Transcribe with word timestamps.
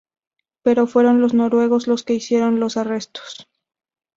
Pero 0.63 0.87
fueron 0.87 1.21
los 1.21 1.35
noruegos 1.35 1.85
los 1.87 2.01
que 2.03 2.13
hicieron 2.15 2.59
los 2.59 2.75
arrestos. 2.75 3.45